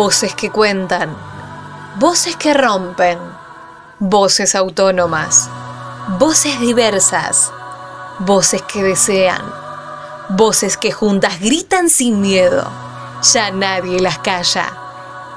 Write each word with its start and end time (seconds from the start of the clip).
Voces 0.00 0.32
que 0.36 0.48
cuentan, 0.48 1.12
voces 1.96 2.36
que 2.36 2.54
rompen, 2.54 3.18
voces 3.98 4.54
autónomas, 4.54 5.50
voces 6.20 6.60
diversas, 6.60 7.50
voces 8.20 8.62
que 8.62 8.84
desean, 8.84 9.42
voces 10.28 10.76
que 10.76 10.92
juntas 10.92 11.40
gritan 11.40 11.90
sin 11.90 12.20
miedo. 12.20 12.64
Ya 13.32 13.50
nadie 13.50 13.98
las 13.98 14.20
calla. 14.20 14.72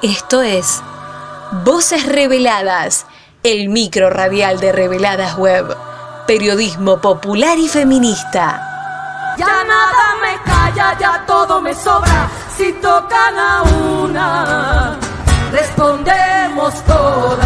Esto 0.04 0.44
es 0.44 0.84
Voces 1.64 2.06
Reveladas, 2.06 3.08
el 3.42 3.68
micro 3.68 4.12
radial 4.12 4.60
de 4.60 4.72
Reveladas 4.72 5.40
Web, 5.40 5.76
periodismo 6.28 7.02
popular 7.02 7.58
y 7.58 7.68
feminista. 7.68 9.34
Ya 9.40 9.64
nada 9.64 10.18
me 10.22 10.40
calla, 10.44 10.96
ya 11.00 11.26
todo 11.26 11.60
me 11.62 11.74
sobra. 11.74 12.11
Si 12.62 12.72
tocan 12.74 13.40
a 13.40 13.64
una, 14.04 15.00
respondemos 15.52 16.86
todas. 16.86 17.42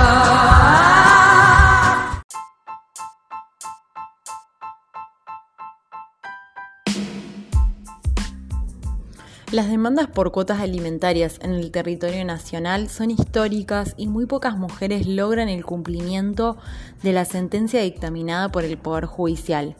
Las 9.51 9.69
demandas 9.69 10.07
por 10.07 10.33
cuotas 10.33 10.59
alimentarias 10.59 11.39
en 11.41 11.53
el 11.53 11.71
territorio 11.71 12.25
nacional 12.25 12.89
son 12.89 13.09
históricas 13.09 13.93
y 13.95 14.07
muy 14.07 14.25
pocas 14.25 14.57
mujeres 14.57 15.07
logran 15.07 15.47
el 15.47 15.63
cumplimiento 15.63 16.57
de 17.03 17.13
la 17.13 17.23
sentencia 17.23 17.79
dictaminada 17.79 18.49
por 18.49 18.65
el 18.65 18.77
Poder 18.77 19.05
Judicial. 19.05 19.77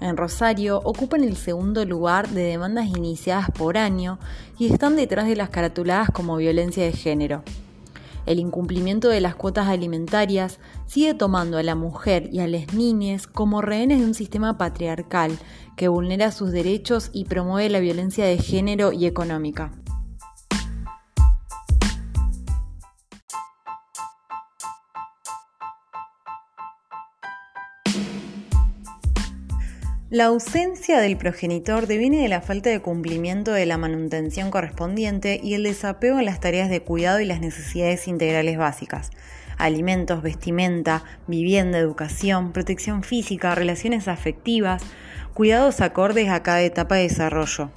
En 0.00 0.16
Rosario 0.16 0.80
ocupan 0.84 1.24
el 1.24 1.36
segundo 1.36 1.84
lugar 1.84 2.28
de 2.28 2.42
demandas 2.42 2.86
iniciadas 2.86 3.50
por 3.50 3.76
año 3.76 4.18
y 4.58 4.72
están 4.72 4.94
detrás 4.96 5.26
de 5.26 5.36
las 5.36 5.50
caratuladas 5.50 6.10
como 6.10 6.36
violencia 6.36 6.84
de 6.84 6.92
género. 6.92 7.42
El 8.24 8.38
incumplimiento 8.38 9.08
de 9.08 9.20
las 9.20 9.34
cuotas 9.34 9.68
alimentarias 9.68 10.58
sigue 10.86 11.14
tomando 11.14 11.56
a 11.56 11.62
la 11.62 11.74
mujer 11.74 12.28
y 12.30 12.40
a 12.40 12.46
las 12.46 12.74
niñas 12.74 13.26
como 13.26 13.62
rehenes 13.62 14.00
de 14.00 14.04
un 14.04 14.14
sistema 14.14 14.58
patriarcal 14.58 15.36
que 15.76 15.88
vulnera 15.88 16.30
sus 16.30 16.52
derechos 16.52 17.10
y 17.12 17.24
promueve 17.24 17.70
la 17.70 17.80
violencia 17.80 18.26
de 18.26 18.36
género 18.36 18.92
y 18.92 19.06
económica. 19.06 19.72
La 30.10 30.24
ausencia 30.24 31.00
del 31.00 31.18
progenitor 31.18 31.86
deviene 31.86 32.22
de 32.22 32.28
la 32.28 32.40
falta 32.40 32.70
de 32.70 32.80
cumplimiento 32.80 33.52
de 33.52 33.66
la 33.66 33.76
manutención 33.76 34.50
correspondiente 34.50 35.38
y 35.42 35.52
el 35.52 35.64
desapego 35.64 36.18
en 36.18 36.24
las 36.24 36.40
tareas 36.40 36.70
de 36.70 36.80
cuidado 36.80 37.20
y 37.20 37.26
las 37.26 37.42
necesidades 37.42 38.08
integrales 38.08 38.56
básicas. 38.56 39.10
Alimentos, 39.58 40.22
vestimenta, 40.22 41.04
vivienda, 41.26 41.76
educación, 41.76 42.54
protección 42.54 43.02
física, 43.02 43.54
relaciones 43.54 44.08
afectivas, 44.08 44.82
cuidados 45.34 45.82
acordes 45.82 46.30
a 46.30 46.42
cada 46.42 46.62
etapa 46.62 46.94
de 46.94 47.02
desarrollo. 47.02 47.70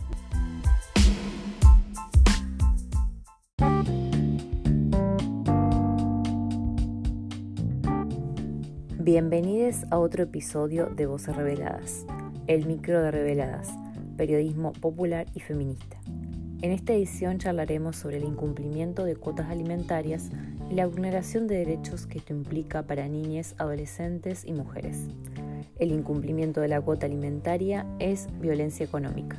Bienvenidos 8.98 9.84
a 9.90 9.98
otro 9.98 10.24
episodio 10.24 10.86
de 10.86 11.08
Voces 11.08 11.36
Reveladas 11.36 12.06
el 12.48 12.66
micro 12.66 13.02
de 13.02 13.12
Reveladas, 13.12 13.70
periodismo 14.18 14.74
popular 14.74 15.28
y 15.34 15.40
feminista. 15.40 15.98
En 16.62 16.72
esta 16.72 16.94
edición 16.94 17.40
charlaremos 17.40 17.96
sobre 17.96 18.18
el 18.18 18.24
incumplimiento 18.24 19.04
de 19.04 19.16
cuotas 19.16 19.50
alimentarias 19.50 20.30
y 20.70 20.76
la 20.76 20.86
vulneración 20.86 21.48
de 21.48 21.58
derechos 21.58 22.06
que 22.06 22.20
esto 22.20 22.34
implica 22.34 22.84
para 22.84 23.08
niñas, 23.08 23.56
adolescentes 23.58 24.44
y 24.46 24.54
mujeres. 24.54 25.08
El 25.80 25.92
incumplimiento 25.92 26.62
de 26.62 26.68
la 26.68 26.80
cuota 26.80 27.08
alimentaria 27.08 27.86
es 28.00 28.28
violencia 28.40 28.86
económica. 28.86 29.38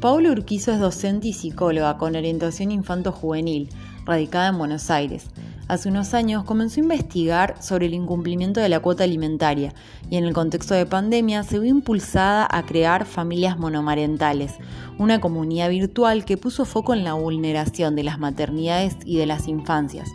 Paula 0.00 0.30
Urquizo 0.30 0.72
es 0.72 0.80
docente 0.80 1.28
y 1.28 1.34
psicóloga 1.34 1.98
con 1.98 2.16
orientación 2.16 2.70
infanto-juvenil, 2.70 3.68
radicada 4.06 4.48
en 4.48 4.56
Buenos 4.56 4.90
Aires. 4.90 5.26
Hace 5.68 5.90
unos 5.90 6.14
años 6.14 6.44
comenzó 6.44 6.80
a 6.80 6.84
investigar 6.84 7.62
sobre 7.62 7.84
el 7.84 7.92
incumplimiento 7.92 8.60
de 8.60 8.70
la 8.70 8.80
cuota 8.80 9.04
alimentaria 9.04 9.74
y 10.08 10.16
en 10.16 10.24
el 10.24 10.32
contexto 10.32 10.72
de 10.72 10.86
pandemia 10.86 11.42
se 11.42 11.58
vio 11.58 11.68
impulsada 11.68 12.48
a 12.50 12.64
crear 12.64 13.04
familias 13.04 13.58
monomarentales, 13.58 14.54
una 14.96 15.20
comunidad 15.20 15.68
virtual 15.68 16.24
que 16.24 16.38
puso 16.38 16.64
foco 16.64 16.94
en 16.94 17.04
la 17.04 17.12
vulneración 17.12 17.94
de 17.94 18.04
las 18.04 18.18
maternidades 18.18 18.96
y 19.04 19.18
de 19.18 19.26
las 19.26 19.48
infancias. 19.48 20.08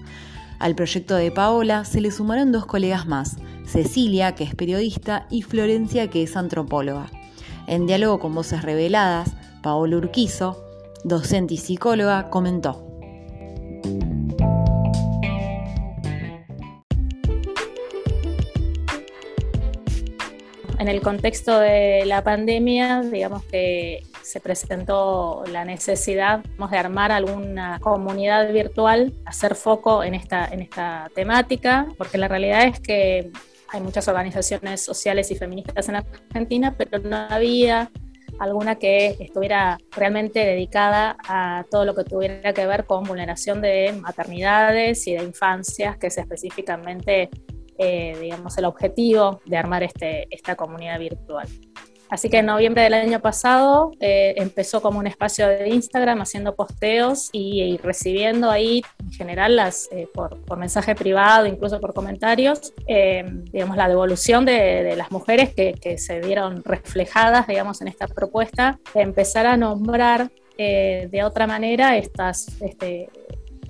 Al 0.57 0.73
proyecto 0.73 1.13
de 1.13 1.29
Paola 1.29 1.85
se 1.85 2.01
le 2.01 2.09
sumaron 2.09 2.51
dos 2.51 2.65
colegas 2.65 3.05
más, 3.05 3.37
Cecilia, 3.67 4.33
que 4.33 4.45
es 4.45 4.55
periodista, 4.55 5.27
y 5.29 5.43
Florencia, 5.43 6.09
que 6.09 6.23
es 6.23 6.35
antropóloga. 6.35 7.05
En 7.67 7.85
diálogo 7.85 8.19
con 8.19 8.33
Voces 8.33 8.63
Reveladas, 8.63 9.35
Paolo 9.65 9.97
Urquizo, 9.97 10.63
docente 11.03 11.55
y 11.55 11.57
psicóloga, 11.57 12.29
comentó. 12.29 12.85
En 20.77 20.87
el 20.87 21.01
contexto 21.01 21.57
de 21.57 22.03
la 22.05 22.23
pandemia, 22.23 23.01
digamos 23.01 23.43
que 23.45 24.03
se 24.21 24.39
presentó 24.39 25.43
la 25.51 25.65
necesidad 25.65 26.43
de 26.43 26.77
armar 26.77 27.11
alguna 27.11 27.79
comunidad 27.79 28.53
virtual, 28.53 29.15
hacer 29.25 29.55
foco 29.55 30.03
en 30.03 30.13
esta, 30.13 30.45
en 30.45 30.61
esta 30.61 31.09
temática, 31.15 31.87
porque 31.97 32.19
la 32.19 32.27
realidad 32.27 32.67
es 32.67 32.79
que 32.79 33.31
hay 33.69 33.81
muchas 33.81 34.07
organizaciones 34.07 34.81
sociales 34.81 35.31
y 35.31 35.35
feministas 35.35 35.89
en 35.89 35.95
Argentina, 35.95 36.75
pero 36.77 36.99
no 36.99 37.15
había 37.15 37.89
alguna 38.39 38.75
que 38.75 39.15
estuviera 39.19 39.77
realmente 39.91 40.39
dedicada 40.45 41.17
a 41.27 41.65
todo 41.69 41.85
lo 41.85 41.95
que 41.95 42.03
tuviera 42.03 42.53
que 42.53 42.65
ver 42.65 42.85
con 42.85 43.03
vulneración 43.03 43.61
de 43.61 43.93
maternidades 44.01 45.07
y 45.07 45.15
de 45.15 45.23
infancias, 45.23 45.97
que 45.97 46.07
es 46.07 46.17
específicamente, 46.17 47.29
eh, 47.77 48.17
digamos, 48.19 48.57
el 48.57 48.65
objetivo 48.65 49.41
de 49.45 49.57
armar 49.57 49.83
este, 49.83 50.27
esta 50.29 50.55
comunidad 50.55 50.99
virtual. 50.99 51.47
Así 52.09 52.29
que 52.29 52.37
en 52.37 52.45
noviembre 52.45 52.83
del 52.83 52.93
año 52.93 53.19
pasado 53.19 53.91
eh, 53.99 54.35
empezó 54.37 54.81
como 54.81 54.99
un 54.99 55.07
espacio 55.07 55.47
de 55.47 55.69
Instagram 55.69 56.21
haciendo 56.21 56.55
posteos 56.55 57.29
y, 57.31 57.77
recibiendo 57.77 58.51
ahí 58.51 58.83
en 58.99 59.11
general 59.11 59.55
las, 59.55 59.89
eh, 59.91 60.07
por, 60.13 60.57
mensaje 60.57 60.95
privado, 60.95 61.45
incluso 61.45 61.79
por 61.81 61.93
comentarios, 61.93 62.73
eh, 62.87 63.25
digamos, 63.51 63.75
la 63.75 63.87
devolución 63.87 64.45
de, 64.45 64.95
las 64.95 65.11
mujeres 65.11 65.53
que, 65.53 65.73
que, 65.73 65.97
se 65.97 66.19
vieron 66.19 66.63
reflejadas, 66.63 67.47
digamos, 67.47 67.81
en 67.81 67.87
esta 67.87 68.07
propuesta, 68.07 68.79
de 68.93 69.01
empezar 69.01 69.45
a 69.47 69.57
nombrar 69.57 70.31
de 70.57 71.21
otra 71.25 71.47
manera 71.47 71.97
estas, 71.97 72.47
este 72.61 73.09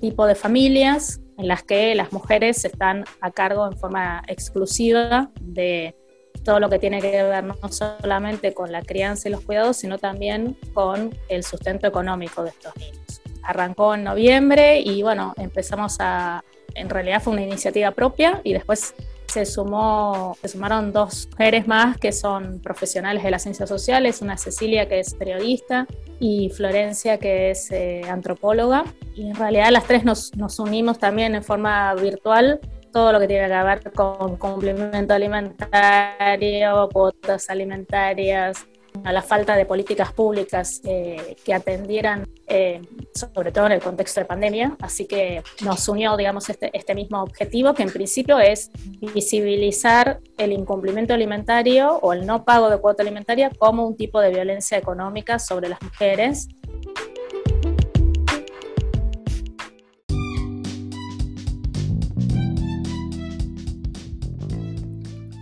tipo 0.00 0.24
de 0.24 0.36
familias 0.36 1.20
en 1.36 1.48
las 1.48 1.64
que 1.64 1.94
las 1.96 2.12
mujeres 2.12 2.64
están 2.64 3.04
a 3.20 3.30
cargo 3.30 3.66
en 3.66 3.76
forma 3.76 4.22
exclusiva 4.28 5.30
de 5.40 5.96
todo 6.42 6.60
lo 6.60 6.68
que 6.68 6.78
tiene 6.78 7.00
que 7.00 7.22
ver 7.22 7.44
no 7.44 7.56
solamente 7.70 8.54
con 8.54 8.72
la 8.72 8.82
crianza 8.82 9.28
y 9.28 9.32
los 9.32 9.42
cuidados, 9.42 9.76
sino 9.76 9.98
también 9.98 10.56
con 10.74 11.16
el 11.28 11.44
sustento 11.44 11.86
económico 11.86 12.42
de 12.42 12.50
estos 12.50 12.76
niños. 12.76 13.20
Arrancó 13.42 13.94
en 13.94 14.04
noviembre 14.04 14.80
y 14.80 15.02
bueno, 15.02 15.34
empezamos 15.36 15.96
a, 16.00 16.44
en 16.74 16.90
realidad 16.90 17.22
fue 17.22 17.32
una 17.32 17.42
iniciativa 17.42 17.90
propia 17.90 18.40
y 18.44 18.52
después 18.52 18.94
se, 19.26 19.44
sumó, 19.44 20.36
se 20.40 20.48
sumaron 20.48 20.92
dos 20.92 21.28
mujeres 21.32 21.66
más 21.66 21.98
que 21.98 22.12
son 22.12 22.60
profesionales 22.60 23.22
de 23.22 23.30
las 23.30 23.42
ciencias 23.42 23.68
sociales, 23.68 24.22
una 24.22 24.36
Cecilia 24.36 24.88
que 24.88 25.00
es 25.00 25.14
periodista 25.14 25.86
y 26.18 26.50
Florencia 26.50 27.18
que 27.18 27.50
es 27.50 27.70
eh, 27.70 28.02
antropóloga. 28.08 28.84
Y 29.14 29.28
en 29.28 29.34
realidad 29.34 29.70
las 29.70 29.84
tres 29.84 30.04
nos, 30.04 30.34
nos 30.36 30.58
unimos 30.58 30.98
también 30.98 31.34
en 31.34 31.42
forma 31.42 31.94
virtual 31.94 32.60
todo 32.96 33.12
lo 33.12 33.20
que 33.20 33.28
tiene 33.28 33.46
que 33.46 33.62
ver 33.62 33.92
con 33.92 34.38
complemento 34.38 35.12
alimentario, 35.12 36.88
cuotas 36.90 37.50
alimentarias, 37.50 38.66
a 39.04 39.12
la 39.12 39.20
falta 39.20 39.54
de 39.54 39.66
políticas 39.66 40.14
públicas 40.14 40.80
eh, 40.82 41.36
que 41.44 41.52
atendieran, 41.52 42.26
eh, 42.46 42.80
sobre 43.14 43.52
todo 43.52 43.66
en 43.66 43.72
el 43.72 43.82
contexto 43.82 44.20
de 44.20 44.24
pandemia. 44.24 44.78
Así 44.80 45.06
que 45.06 45.42
nos 45.62 45.86
unió, 45.90 46.16
digamos, 46.16 46.48
este, 46.48 46.70
este 46.72 46.94
mismo 46.94 47.22
objetivo, 47.22 47.74
que 47.74 47.82
en 47.82 47.90
principio 47.90 48.38
es 48.38 48.70
visibilizar 49.12 50.20
el 50.38 50.52
incumplimiento 50.52 51.12
alimentario 51.12 51.98
o 52.00 52.14
el 52.14 52.24
no 52.24 52.46
pago 52.46 52.70
de 52.70 52.78
cuota 52.78 53.02
alimentaria 53.02 53.50
como 53.58 53.86
un 53.86 53.94
tipo 53.94 54.20
de 54.20 54.30
violencia 54.30 54.78
económica 54.78 55.38
sobre 55.38 55.68
las 55.68 55.82
mujeres 55.82 56.48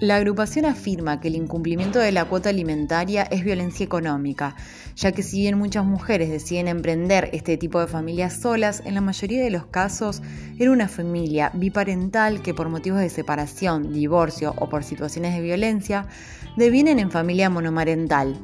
La 0.00 0.16
agrupación 0.16 0.64
afirma 0.64 1.20
que 1.20 1.28
el 1.28 1.36
incumplimiento 1.36 2.00
de 2.00 2.10
la 2.10 2.24
cuota 2.24 2.48
alimentaria 2.48 3.22
es 3.22 3.44
violencia 3.44 3.84
económica, 3.84 4.56
ya 4.96 5.12
que 5.12 5.22
si 5.22 5.38
bien 5.40 5.56
muchas 5.56 5.84
mujeres 5.84 6.30
deciden 6.30 6.66
emprender 6.66 7.30
este 7.32 7.56
tipo 7.56 7.78
de 7.78 7.86
familias 7.86 8.40
solas, 8.40 8.82
en 8.84 8.94
la 8.94 9.00
mayoría 9.00 9.44
de 9.44 9.50
los 9.50 9.66
casos 9.66 10.20
era 10.58 10.72
una 10.72 10.88
familia 10.88 11.52
biparental 11.54 12.42
que 12.42 12.54
por 12.54 12.68
motivos 12.70 12.98
de 12.98 13.08
separación, 13.08 13.92
divorcio 13.92 14.52
o 14.58 14.68
por 14.68 14.82
situaciones 14.82 15.32
de 15.36 15.42
violencia 15.42 16.08
devienen 16.56 16.98
en 16.98 17.12
familia 17.12 17.48
monomarental. 17.48 18.36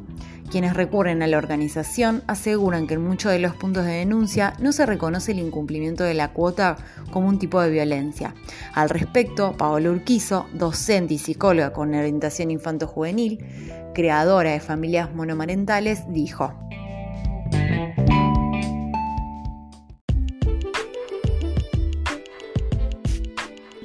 Quienes 0.50 0.74
recurren 0.74 1.22
a 1.22 1.28
la 1.28 1.38
organización 1.38 2.24
aseguran 2.26 2.88
que 2.88 2.94
en 2.94 3.04
muchos 3.04 3.30
de 3.30 3.38
los 3.38 3.54
puntos 3.54 3.84
de 3.84 3.92
denuncia 3.92 4.54
no 4.58 4.72
se 4.72 4.84
reconoce 4.84 5.30
el 5.30 5.38
incumplimiento 5.38 6.02
de 6.02 6.14
la 6.14 6.32
cuota 6.32 6.76
como 7.12 7.28
un 7.28 7.38
tipo 7.38 7.60
de 7.60 7.70
violencia. 7.70 8.34
Al 8.74 8.90
respecto, 8.90 9.56
Paola 9.56 9.92
Urquizo, 9.92 10.46
docente 10.52 11.14
y 11.14 11.18
psicóloga 11.18 11.72
con 11.72 11.94
orientación 11.94 12.50
infanto-juvenil, 12.50 13.38
creadora 13.94 14.50
de 14.50 14.58
familias 14.58 15.14
monomarentales, 15.14 16.02
dijo. 16.12 16.52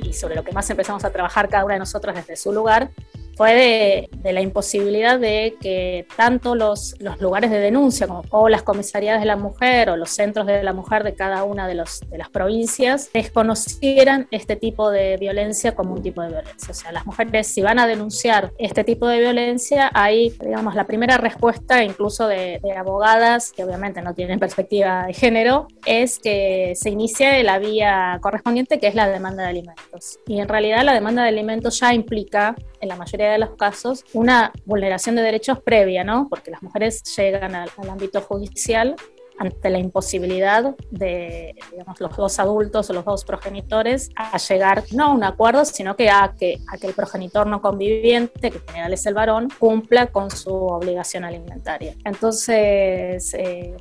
Y 0.02 0.14
sobre 0.14 0.34
lo 0.34 0.44
que 0.44 0.52
más 0.52 0.68
empezamos 0.68 1.06
a 1.06 1.12
trabajar 1.12 1.48
cada 1.48 1.64
una 1.64 1.76
de 1.76 1.80
nosotras 1.80 2.16
desde 2.16 2.36
su 2.36 2.52
lugar 2.52 2.90
fue 3.36 4.10
de, 4.22 4.34
la 4.34 4.42
imposibilidad 4.42 5.20
de 5.20 5.56
que 5.62 6.08
tanto 6.16 6.56
los, 6.56 6.96
los 7.00 7.22
lugares 7.22 7.52
de 7.52 7.60
denuncia 7.60 8.08
como 8.08 8.24
o 8.32 8.50
las 8.50 8.64
comisarías 8.64 9.20
de 9.20 9.26
la 9.26 9.36
mujer 9.36 9.90
o 9.90 9.98
los 9.98 10.10
centros 10.10 10.48
de 10.48 10.64
la 10.64 10.74
mujer 10.74 11.04
de 11.04 11.14
cada 11.14 11.44
una 11.44 11.68
de, 11.68 11.76
los, 11.76 12.02
de 12.10 12.18
las 12.18 12.30
provincias 12.30 13.10
desconocieran 13.14 14.28
este 14.32 14.56
tipo 14.56 14.90
de 14.90 15.18
violencia 15.18 15.76
como 15.76 15.94
un 15.94 16.02
tipo 16.02 16.22
de 16.22 16.30
violencia. 16.30 16.72
O 16.72 16.74
sea, 16.74 16.92
las 16.92 17.06
mujeres 17.06 17.48
si 17.48 17.62
van 17.62 17.80
a 17.80 17.88
denunciar 17.88 18.52
este 18.58 18.84
tipo 18.84 19.08
de 19.08 19.20
violencia, 19.20 19.92
hay, 19.94 20.30
digamos, 20.42 20.76
la 20.76 20.86
primera 20.86 21.18
respuesta 21.18 21.84
incluso 21.84 22.28
de, 22.28 22.60
de 22.64 22.72
abogadas, 22.74 23.52
que 23.52 23.64
obviamente 23.64 24.02
no 24.02 24.14
tienen 24.14 24.40
perspectiva 24.40 25.06
de 25.08 25.14
género, 25.14 25.68
es 25.86 26.20
que 26.20 26.74
se 26.76 26.90
inicie 26.90 27.44
la 27.44 27.60
vía 27.60 28.20
correspondiente, 28.22 28.80
que 28.80 28.88
es 28.88 28.96
la 28.96 29.08
demanda 29.08 29.44
de 29.44 29.50
alimentos. 29.50 30.20
Y 30.28 30.40
en 30.40 30.48
realidad 30.48 30.84
la 30.84 30.94
demanda 30.94 31.24
de 31.24 31.30
alimentos 31.30 31.80
ya 31.80 31.94
implica, 31.94 32.56
en 32.82 32.90
la 32.90 32.96
mayoría 32.96 33.32
de 33.32 33.38
los 33.38 33.52
casos 33.52 34.04
una 34.14 34.52
vulneración 34.66 35.16
de 35.16 35.22
derechos 35.22 35.60
previa, 35.62 36.04
¿no? 36.04 36.28
Porque 36.30 36.52
las 36.52 36.62
mujeres 36.64 37.04
llegan 37.16 37.56
al, 37.56 37.70
ámbito 37.90 38.22
judicial 38.22 38.96
ante 39.38 39.70
la 39.70 39.80
imposibilidad 39.80 40.76
de 40.92 41.56
digamos, 41.72 42.00
los 42.00 42.16
dos 42.16 42.40
adultos 42.40 42.90
o 42.90 42.94
los 42.94 43.04
dos 43.04 43.26
progenitores 43.26 44.10
a 44.16 44.38
llegar 44.38 44.84
no 44.94 45.06
a 45.06 45.12
un 45.12 45.24
acuerdo, 45.24 45.66
sino 45.66 45.96
que 45.96 46.10
a 46.10 46.36
que, 46.40 46.60
a 46.72 46.78
que 46.78 46.88
el 46.88 46.94
progenitor 46.94 47.46
no 47.46 47.62
conviviente, 47.62 48.52
que 48.52 48.58
en 48.58 48.68
general 48.68 48.94
es 48.94 49.06
el 49.06 49.14
varón, 49.14 49.50
cumpla 49.60 50.08
con 50.08 50.32
su 50.32 50.54
obligación 50.54 51.26
alimentaria. 51.26 51.96
Entonces, 52.06 53.34
eh, 53.34 53.76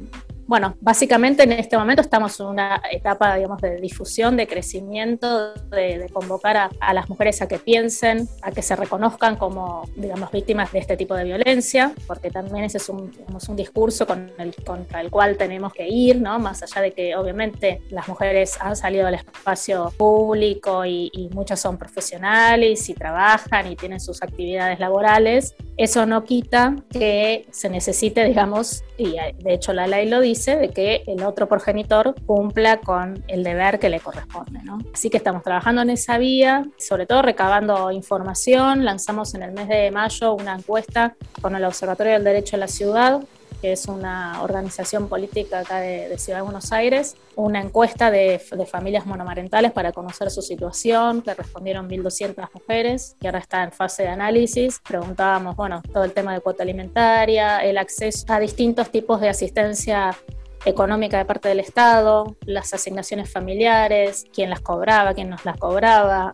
bueno, 0.46 0.76
básicamente 0.81 1.44
en 1.44 1.52
este 1.52 1.76
momento 1.76 2.02
estamos 2.02 2.38
en 2.41 2.46
una 2.46 2.82
etapa, 2.91 3.37
digamos, 3.37 3.61
de 3.61 3.81
difusión, 3.81 4.37
de 4.37 4.46
crecimiento, 4.46 5.55
de, 5.70 6.08
convocar 6.12 6.70
a, 6.79 6.94
las 6.94 7.08
mujeres 7.08 7.41
a 7.43 7.49
que 7.49 7.58
piensen, 7.58 8.29
a 8.43 8.50
que 8.50 8.62
se 8.62 8.76
reconozcan 8.76 9.37
como, 9.37 9.88
digamos, 9.96 10.31
víctimas 10.31 10.73
de 10.73 10.79
este 10.81 10.96
tipo 10.96 11.14
de 11.14 11.25
violencia, 11.25 11.93
porque 12.06 12.31
también 12.31 12.64
ese 12.64 12.79
es 12.79 12.88
un, 12.88 13.11
un 13.49 13.56
discurso 13.56 14.06
con 14.06 14.31
el, 14.38 14.55
contra 14.64 15.00
el 15.00 15.11
cual 15.11 15.37
tenemos 15.37 15.73
que 15.73 15.88
ir, 15.88 16.20
¿no? 16.20 16.38
Más 16.38 16.62
allá 16.62 16.82
de 16.82 16.93
que 16.93 17.17
obviamente 17.17 17.82
las 17.91 18.08
mujeres 18.08 18.58
han 18.61 18.76
salido 18.76 19.06
al 19.06 19.14
espacio 19.14 19.93
público 19.96 20.85
y, 20.85 21.11
y 21.12 21.29
muchas 21.31 21.61
son 21.61 21.79
profesionales 21.79 22.88
y 22.88 22.94
trabajan 22.94 23.70
y 23.70 23.76
tienen 23.76 24.00
sus 24.00 24.23
actividades 24.23 24.79
laborales, 24.79 25.55
eso 25.76 26.06
no 26.06 26.25
quita 26.25 26.76
que 26.91 27.46
se 27.50 27.69
necesite, 27.69 28.25
digamos, 28.25 28.85
y 28.96 29.17
de 29.17 29.55
hecho 29.55 29.73
la 29.73 29.87
ley 29.87 30.08
lo 30.08 30.20
dice, 30.20 30.34
de 30.35 30.71
que 30.71 31.05
el 31.07 31.23
otro 31.23 31.49
progenitor 31.49 32.15
cumpla 32.27 32.79
con 32.79 33.25
el 33.29 33.43
deber 33.45 33.79
que 33.79 33.89
le 33.89 34.01
corresponde. 34.01 34.61
¿no? 34.63 34.79
Así 34.93 35.11
que 35.11 35.17
estamos 35.17 35.43
trabajando 35.43 35.83
en 35.83 35.91
esa 35.91 36.19
vía, 36.19 36.65
sobre 36.79 37.07
todo 37.07 37.23
recabando 37.23 37.91
información. 37.91 38.85
Lanzamos 38.85 39.35
en 39.35 39.43
el 39.43 39.53
mes 39.53 39.69
de 39.69 39.91
mayo 39.91 40.35
una 40.35 40.55
encuesta 40.55 41.15
con 41.41 41.55
el 41.55 41.65
Observatorio 41.65 42.15
del 42.15 42.25
Derecho 42.25 42.57
a 42.57 42.59
la 42.59 42.69
Ciudad 42.69 43.21
que 43.61 43.73
es 43.73 43.87
una 43.87 44.43
organización 44.43 45.09
política 45.09 45.61
acá 45.61 45.81
de, 45.81 46.17
Ciudad 46.19 46.39
de 46.39 46.43
Buenos 46.43 46.73
Aires, 46.73 47.17
una 47.37 47.61
encuesta 47.61 48.11
de, 48.11 48.39
familias 48.71 49.06
monomarentales 49.06 49.73
para 49.73 49.93
conocer 49.93 50.31
su 50.31 50.43
situación, 50.43 51.23
que 51.23 51.35
respondieron 51.35 51.89
1.200 51.89 52.49
mujeres, 52.55 53.17
que 53.21 53.29
ahora 53.29 53.39
está 53.39 53.62
en 53.62 53.73
fase 53.73 54.05
de 54.05 54.09
análisis. 54.09 54.81
Preguntábamos, 54.87 55.56
bueno, 55.56 55.83
todo 55.93 56.05
el 56.05 56.12
tema 56.12 56.35
de 56.35 56.41
cuota 56.41 56.62
alimentaria, 56.62 57.59
el 57.59 57.79
acceso 57.79 58.25
a 58.29 58.39
distintos 58.41 58.91
tipos 58.91 59.21
de 59.21 59.29
asistencia 59.29 60.17
económica 60.65 61.19
de 61.19 61.25
parte 61.25 61.49
del 61.49 61.61
Estado, 61.61 62.37
las 62.47 62.73
asignaciones 62.73 63.31
familiares, 63.31 64.25
quién 64.33 64.51
las 64.51 64.61
cobraba, 64.61 65.15
quién 65.15 65.29
nos 65.29 65.45
las 65.45 65.59
cobraba, 65.59 66.33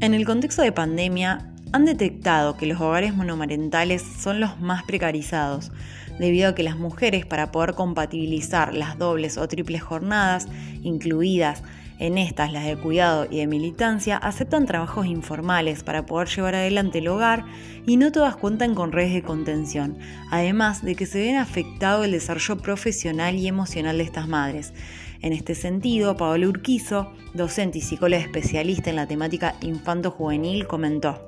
En 0.00 0.14
el 0.14 0.24
contexto 0.24 0.62
de 0.62 0.72
pandemia, 0.72 1.50
han 1.72 1.84
detectado 1.84 2.56
que 2.56 2.64
los 2.64 2.80
hogares 2.80 3.14
monomarentales 3.14 4.02
son 4.02 4.40
los 4.40 4.58
más 4.58 4.82
precarizados, 4.84 5.72
debido 6.18 6.48
a 6.48 6.54
que 6.54 6.62
las 6.62 6.78
mujeres 6.78 7.26
para 7.26 7.52
poder 7.52 7.74
compatibilizar 7.74 8.72
las 8.74 8.96
dobles 8.96 9.36
o 9.36 9.46
triples 9.46 9.82
jornadas, 9.82 10.48
incluidas 10.82 11.62
en 11.98 12.16
estas 12.16 12.50
las 12.50 12.64
de 12.64 12.78
cuidado 12.78 13.26
y 13.30 13.40
de 13.40 13.46
militancia, 13.46 14.16
aceptan 14.16 14.64
trabajos 14.64 15.04
informales 15.04 15.82
para 15.82 16.06
poder 16.06 16.28
llevar 16.28 16.54
adelante 16.54 17.00
el 17.00 17.08
hogar 17.08 17.44
y 17.86 17.98
no 17.98 18.10
todas 18.10 18.36
cuentan 18.36 18.74
con 18.74 18.92
redes 18.92 19.12
de 19.12 19.22
contención, 19.22 19.98
además 20.30 20.82
de 20.82 20.94
que 20.94 21.04
se 21.04 21.20
ven 21.20 21.36
afectado 21.36 22.04
el 22.04 22.12
desarrollo 22.12 22.56
profesional 22.56 23.36
y 23.36 23.46
emocional 23.46 23.98
de 23.98 24.04
estas 24.04 24.28
madres. 24.28 24.72
En 25.22 25.34
este 25.34 25.54
sentido, 25.54 26.16
Pablo 26.16 26.48
Urquizo, 26.48 27.12
docente 27.34 27.76
y 27.76 27.80
psicóloga 27.82 28.22
especialista 28.22 28.88
en 28.88 28.96
la 28.96 29.06
temática 29.06 29.54
infanto-juvenil, 29.60 30.66
comentó. 30.66 31.20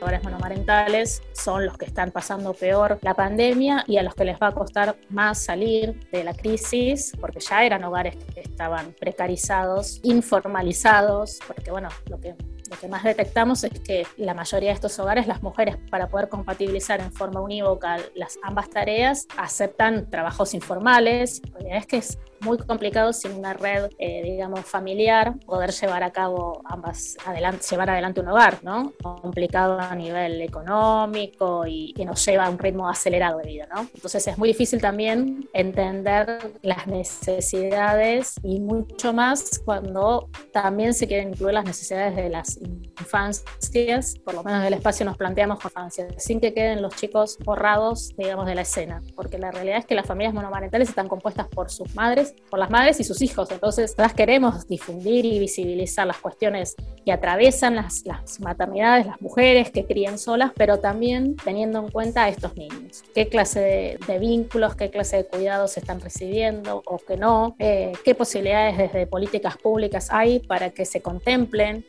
Hogares 0.00 0.22
monomarentales 0.22 1.22
son 1.32 1.64
los 1.64 1.78
que 1.78 1.86
están 1.86 2.10
pasando 2.10 2.52
peor 2.52 2.98
la 3.00 3.14
pandemia 3.14 3.84
y 3.86 3.96
a 3.96 4.02
los 4.02 4.14
que 4.14 4.26
les 4.26 4.36
va 4.38 4.48
a 4.48 4.52
costar 4.52 4.96
más 5.08 5.42
salir 5.42 5.98
de 6.12 6.24
la 6.24 6.34
crisis, 6.34 7.12
porque 7.18 7.40
ya 7.40 7.64
eran 7.64 7.84
hogares 7.84 8.16
que 8.34 8.40
estaban 8.40 8.94
precarizados, 9.00 9.98
informalizados, 10.02 11.38
porque 11.46 11.70
bueno, 11.70 11.88
lo 12.10 12.20
que 12.20 12.34
lo 12.70 12.76
que 12.78 12.88
más 12.88 13.04
detectamos 13.04 13.64
es 13.64 13.80
que 13.80 14.06
la 14.16 14.34
mayoría 14.34 14.70
de 14.70 14.74
estos 14.74 14.98
hogares, 14.98 15.26
las 15.26 15.42
mujeres, 15.42 15.76
para 15.90 16.08
poder 16.08 16.28
compatibilizar 16.28 17.00
en 17.00 17.12
forma 17.12 17.40
unívoca 17.40 17.98
las 18.14 18.38
ambas 18.42 18.70
tareas, 18.70 19.26
aceptan 19.36 20.10
trabajos 20.10 20.54
informales. 20.54 21.40
Es 21.70 21.86
que 21.86 21.98
es 21.98 22.18
muy 22.40 22.58
complicado 22.58 23.12
sin 23.12 23.32
una 23.32 23.52
red, 23.52 23.90
eh, 23.98 24.22
digamos, 24.22 24.60
familiar, 24.60 25.34
poder 25.46 25.70
llevar 25.70 26.02
a 26.02 26.10
cabo 26.10 26.62
ambas, 26.64 27.16
adelante, 27.24 27.64
llevar 27.68 27.90
adelante 27.90 28.20
un 28.20 28.28
hogar, 28.28 28.58
¿no? 28.62 28.92
Complicado 29.02 29.78
a 29.80 29.94
nivel 29.94 30.40
económico 30.42 31.64
y 31.66 31.92
que 31.94 32.04
nos 32.04 32.24
lleva 32.24 32.46
a 32.46 32.50
un 32.50 32.58
ritmo 32.58 32.88
acelerado 32.88 33.38
de 33.38 33.46
vida, 33.46 33.68
¿no? 33.74 33.88
Entonces 33.94 34.26
es 34.26 34.38
muy 34.38 34.48
difícil 34.48 34.80
también 34.80 35.48
entender 35.52 36.52
las 36.62 36.86
necesidades 36.86 38.34
y 38.42 38.60
mucho 38.60 39.12
más 39.12 39.60
cuando 39.64 40.28
también 40.52 40.94
se 40.94 41.06
quieren 41.06 41.30
incluir 41.30 41.54
las 41.54 41.64
necesidades 41.64 42.16
de 42.16 42.28
las 42.28 42.58
infancias, 42.58 44.18
por 44.24 44.34
lo 44.34 44.42
menos 44.42 44.60
en 44.60 44.66
el 44.66 44.74
espacio 44.74 45.04
nos 45.04 45.16
planteamos 45.16 45.64
infancias, 45.64 46.14
sin 46.18 46.40
que 46.40 46.54
queden 46.54 46.82
los 46.82 46.94
chicos 46.96 47.38
borrados, 47.44 48.14
digamos, 48.16 48.46
de 48.46 48.54
la 48.54 48.62
escena, 48.62 49.02
porque 49.14 49.38
la 49.38 49.50
realidad 49.50 49.78
es 49.78 49.86
que 49.86 49.94
las 49.94 50.06
familias 50.06 50.34
monomarentales 50.34 50.88
están 50.88 51.08
compuestas 51.08 51.48
por 51.48 51.70
sus 51.70 51.94
madres, 51.94 52.27
por 52.50 52.58
las 52.58 52.70
madres 52.70 53.00
y 53.00 53.04
sus 53.04 53.22
hijos. 53.22 53.50
Entonces, 53.50 53.94
las 53.98 54.14
queremos 54.14 54.66
difundir 54.68 55.24
y 55.24 55.38
visibilizar 55.38 56.06
las 56.06 56.18
cuestiones 56.18 56.76
que 57.04 57.12
atraviesan 57.12 57.76
las, 57.76 58.04
maternidades, 58.40 59.06
las 59.06 59.20
mujeres 59.20 59.70
que 59.70 59.84
crían 59.84 60.18
solas, 60.18 60.52
pero 60.56 60.78
también 60.78 61.36
teniendo 61.36 61.78
en 61.78 61.90
cuenta 61.90 62.24
a 62.24 62.28
estos 62.28 62.56
niños. 62.56 63.04
¿Qué 63.14 63.28
clase 63.28 63.98
de, 64.06 64.18
vínculos, 64.18 64.76
qué 64.76 64.90
clase 64.90 65.18
de 65.18 65.26
cuidados 65.26 65.76
están 65.76 66.00
recibiendo 66.00 66.82
o 66.84 66.98
que 66.98 67.16
no? 67.16 67.56
Eh, 67.58 67.92
¿Qué 68.04 68.14
posibilidades 68.14 68.78
desde 68.78 69.06
políticas 69.06 69.56
públicas 69.56 70.08
hay 70.10 70.38
para 70.40 70.70
que 70.70 70.84
se 70.84 71.00
contemplen? 71.00 71.84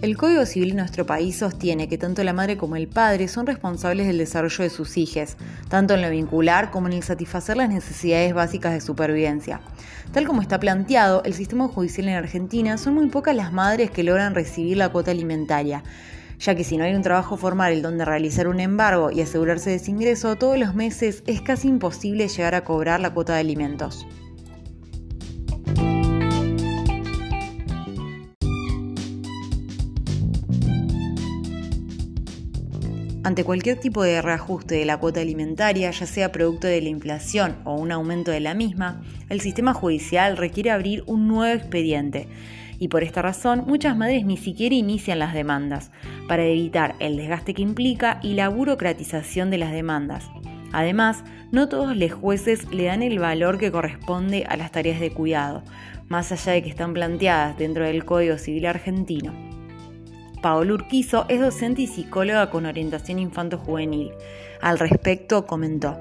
El 0.00 0.16
Código 0.16 0.46
Civil 0.46 0.70
en 0.70 0.76
nuestro 0.76 1.06
país 1.06 1.38
sostiene 1.38 1.88
que 1.88 1.98
tanto 1.98 2.22
la 2.22 2.32
madre 2.32 2.56
como 2.56 2.76
el 2.76 2.86
padre 2.86 3.26
son 3.26 3.48
responsables 3.48 4.06
del 4.06 4.18
desarrollo 4.18 4.62
de 4.62 4.70
sus 4.70 4.96
hijos, 4.96 5.36
tanto 5.68 5.94
en 5.94 6.02
lo 6.02 6.10
vincular 6.10 6.70
como 6.70 6.86
en 6.86 6.92
el 6.92 7.02
satisfacer 7.02 7.56
las 7.56 7.68
necesidades 7.68 8.32
básicas 8.32 8.72
de 8.72 8.80
supervivencia. 8.80 9.60
Tal 10.12 10.24
como 10.24 10.40
está 10.40 10.60
planteado, 10.60 11.24
el 11.24 11.34
sistema 11.34 11.66
judicial 11.66 12.06
en 12.06 12.14
Argentina 12.14 12.78
son 12.78 12.94
muy 12.94 13.08
pocas 13.08 13.34
las 13.34 13.52
madres 13.52 13.90
que 13.90 14.04
logran 14.04 14.36
recibir 14.36 14.76
la 14.76 14.90
cuota 14.90 15.10
alimentaria, 15.10 15.82
ya 16.38 16.54
que 16.54 16.62
si 16.62 16.76
no 16.76 16.84
hay 16.84 16.94
un 16.94 17.02
trabajo 17.02 17.36
formal 17.36 17.72
en 17.72 17.82
donde 17.82 18.04
realizar 18.04 18.46
un 18.46 18.60
embargo 18.60 19.10
y 19.10 19.20
asegurarse 19.20 19.70
de 19.70 19.76
ese 19.76 19.90
ingreso 19.90 20.36
todos 20.36 20.56
los 20.60 20.76
meses, 20.76 21.24
es 21.26 21.42
casi 21.42 21.66
imposible 21.66 22.28
llegar 22.28 22.54
a 22.54 22.62
cobrar 22.62 23.00
la 23.00 23.12
cuota 23.12 23.34
de 23.34 23.40
alimentos. 23.40 24.06
Ante 33.28 33.44
cualquier 33.44 33.78
tipo 33.78 34.02
de 34.02 34.22
reajuste 34.22 34.76
de 34.76 34.86
la 34.86 34.96
cuota 34.96 35.20
alimentaria, 35.20 35.90
ya 35.90 36.06
sea 36.06 36.32
producto 36.32 36.66
de 36.66 36.80
la 36.80 36.88
inflación 36.88 37.56
o 37.64 37.74
un 37.74 37.92
aumento 37.92 38.30
de 38.30 38.40
la 38.40 38.54
misma, 38.54 39.02
el 39.28 39.42
sistema 39.42 39.74
judicial 39.74 40.38
requiere 40.38 40.70
abrir 40.70 41.04
un 41.04 41.28
nuevo 41.28 41.54
expediente. 41.54 42.26
Y 42.78 42.88
por 42.88 43.02
esta 43.02 43.20
razón, 43.20 43.64
muchas 43.66 43.98
madres 43.98 44.24
ni 44.24 44.38
siquiera 44.38 44.74
inician 44.74 45.18
las 45.18 45.34
demandas, 45.34 45.90
para 46.26 46.46
evitar 46.46 46.94
el 47.00 47.18
desgaste 47.18 47.52
que 47.52 47.60
implica 47.60 48.18
y 48.22 48.32
la 48.32 48.48
burocratización 48.48 49.50
de 49.50 49.58
las 49.58 49.72
demandas. 49.72 50.24
Además, 50.72 51.22
no 51.52 51.68
todos 51.68 51.94
los 51.94 52.12
jueces 52.14 52.72
le 52.72 52.84
dan 52.84 53.02
el 53.02 53.18
valor 53.18 53.58
que 53.58 53.70
corresponde 53.70 54.46
a 54.48 54.56
las 54.56 54.72
tareas 54.72 55.00
de 55.00 55.10
cuidado, 55.10 55.64
más 56.08 56.32
allá 56.32 56.52
de 56.52 56.62
que 56.62 56.70
están 56.70 56.94
planteadas 56.94 57.58
dentro 57.58 57.84
del 57.84 58.06
Código 58.06 58.38
Civil 58.38 58.64
argentino. 58.64 59.47
Paola 60.40 60.74
Urquizo 60.74 61.26
es 61.28 61.40
docente 61.40 61.82
y 61.82 61.86
psicóloga 61.86 62.50
con 62.50 62.66
orientación 62.66 63.18
infanto-juvenil. 63.18 64.12
Al 64.60 64.78
respecto 64.78 65.46
comentó. 65.46 65.96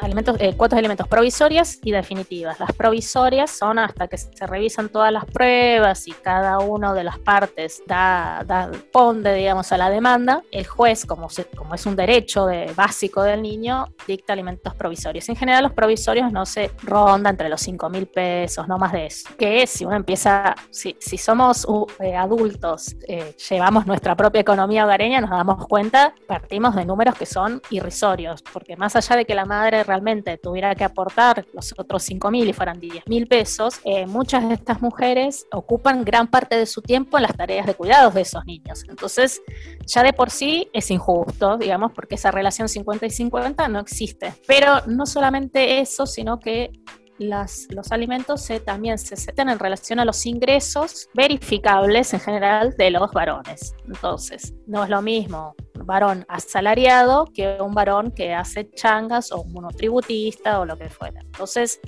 Alimentos, 0.00 0.36
eh, 0.40 0.54
alimentos 0.72 1.08
provisorias 1.08 1.78
y 1.82 1.92
definitivas. 1.92 2.58
Las 2.60 2.72
provisorias 2.72 3.50
son 3.50 3.78
hasta 3.78 4.08
que 4.08 4.18
se 4.18 4.46
revisan 4.46 4.88
todas 4.88 5.12
las 5.12 5.24
pruebas 5.24 6.06
y 6.08 6.12
cada 6.12 6.58
una 6.58 6.94
de 6.94 7.04
las 7.04 7.18
partes 7.18 7.82
da, 7.86 8.42
da 8.46 8.68
responde, 8.88 9.34
digamos, 9.34 9.70
a 9.72 9.76
la 9.76 9.90
demanda. 9.90 10.42
El 10.50 10.66
juez, 10.66 11.04
como, 11.04 11.28
como 11.56 11.74
es 11.74 11.86
un 11.86 11.96
derecho 11.96 12.46
de, 12.46 12.72
básico 12.74 13.22
del 13.22 13.42
niño, 13.42 13.86
dicta 14.06 14.32
alimentos 14.32 14.74
provisorios. 14.74 15.28
En 15.28 15.36
general, 15.36 15.64
los 15.64 15.72
provisorios 15.72 16.32
no 16.32 16.46
se 16.46 16.70
rondan 16.82 17.34
entre 17.34 17.48
los 17.48 17.60
5 17.60 17.90
mil 17.90 18.06
pesos, 18.06 18.66
no 18.68 18.78
más 18.78 18.92
de 18.92 19.06
eso. 19.06 19.28
Que 19.38 19.66
si 19.66 19.84
uno 19.84 19.96
empieza, 19.96 20.54
si, 20.70 20.96
si 20.98 21.18
somos 21.18 21.64
uh, 21.66 21.86
eh, 22.00 22.16
adultos, 22.16 22.96
eh, 23.06 23.34
llevamos 23.50 23.86
nuestra 23.86 24.16
propia 24.16 24.40
economía 24.40 24.84
hogareña, 24.84 25.20
nos 25.20 25.30
damos 25.30 25.66
cuenta, 25.66 26.14
partimos 26.26 26.74
de 26.74 26.84
números 26.84 27.14
que 27.14 27.26
son 27.26 27.60
irrisorios, 27.70 28.42
porque 28.42 28.76
más 28.76 28.96
allá 28.96 29.16
de 29.16 29.24
que 29.24 29.34
la 29.34 29.44
madre 29.44 29.84
realmente 29.88 30.38
tuviera 30.38 30.74
que 30.74 30.84
aportar 30.84 31.46
los 31.52 31.74
otros 31.76 32.02
5 32.04 32.30
mil 32.30 32.48
y 32.48 32.52
fueran 32.52 32.78
10 32.78 33.06
mil 33.06 33.26
pesos, 33.26 33.80
eh, 33.84 34.06
muchas 34.06 34.48
de 34.48 34.54
estas 34.54 34.80
mujeres 34.80 35.46
ocupan 35.52 36.04
gran 36.04 36.28
parte 36.28 36.56
de 36.56 36.66
su 36.66 36.82
tiempo 36.82 37.18
en 37.18 37.24
las 37.24 37.36
tareas 37.36 37.66
de 37.66 37.74
cuidados 37.74 38.14
de 38.14 38.20
esos 38.20 38.44
niños. 38.44 38.84
Entonces, 38.88 39.42
ya 39.86 40.02
de 40.02 40.12
por 40.12 40.30
sí 40.30 40.68
es 40.72 40.90
injusto, 40.90 41.56
digamos, 41.56 41.92
porque 41.92 42.14
esa 42.14 42.30
relación 42.30 42.68
50 42.68 43.06
y 43.06 43.10
50 43.10 43.68
no 43.68 43.80
existe. 43.80 44.34
Pero 44.46 44.86
no 44.86 45.06
solamente 45.06 45.80
eso, 45.80 46.06
sino 46.06 46.38
que 46.38 46.70
los 47.18 47.92
alimentos 47.92 48.42
se, 48.42 48.60
también 48.60 48.98
se 48.98 49.16
setan 49.16 49.48
en 49.48 49.58
relación 49.58 49.98
a 49.98 50.04
los 50.04 50.24
ingresos 50.26 51.08
verificables 51.14 52.14
en 52.14 52.20
general 52.20 52.74
de 52.78 52.90
los 52.90 53.10
varones. 53.12 53.74
Entonces, 53.86 54.54
no 54.66 54.84
es 54.84 54.90
lo 54.90 55.02
mismo 55.02 55.54
varón 55.88 56.24
asalariado 56.28 57.24
que 57.34 57.58
un 57.60 57.74
varón 57.74 58.12
que 58.12 58.34
hace 58.34 58.70
changas 58.70 59.32
o 59.32 59.42
monotributista 59.44 60.60
o 60.60 60.64
lo 60.64 60.78
que 60.78 60.88
fuera. 60.88 61.20
Entonces, 61.22 61.80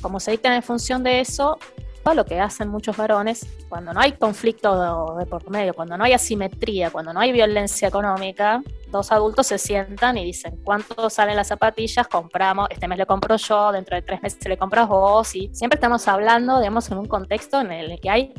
como 0.00 0.18
se 0.18 0.32
dictan 0.32 0.54
en 0.54 0.62
función 0.64 1.04
de 1.04 1.20
eso, 1.20 1.58
lo 2.14 2.24
que 2.24 2.40
hacen 2.40 2.68
muchos 2.68 2.96
varones, 2.96 3.46
cuando 3.68 3.92
no 3.92 4.00
hay 4.00 4.12
conflicto 4.12 5.16
de, 5.16 5.24
por 5.26 5.48
medio, 5.50 5.72
cuando 5.72 5.96
no 5.96 6.04
hay 6.04 6.12
asimetría, 6.12 6.90
cuando 6.90 7.12
no 7.12 7.20
hay 7.20 7.32
violencia 7.32 7.88
económica, 7.88 8.62
dos 8.90 9.12
adultos 9.12 9.46
se 9.46 9.56
sientan 9.56 10.18
y 10.18 10.24
dicen, 10.24 10.58
¿cuánto 10.64 11.08
salen 11.08 11.36
las 11.36 11.48
zapatillas? 11.48 12.08
Compramos, 12.08 12.68
este 12.70 12.88
mes 12.88 12.98
le 12.98 13.06
compro 13.06 13.36
yo, 13.36 13.72
dentro 13.72 13.94
de 13.94 14.02
tres 14.02 14.20
meses 14.20 14.44
le 14.46 14.58
compras 14.58 14.88
vos, 14.88 15.34
y 15.36 15.48
siempre 15.54 15.76
estamos 15.76 16.06
hablando, 16.08 16.58
digamos, 16.58 16.90
en 16.90 16.98
un 16.98 17.06
contexto 17.06 17.60
en 17.60 17.70
el 17.70 18.00
que 18.00 18.10
hay 18.10 18.34